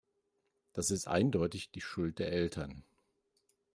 [0.73, 2.83] Das ist eindeutig die Schuld der Eltern.